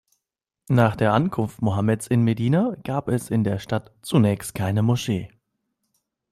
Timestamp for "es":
3.07-3.29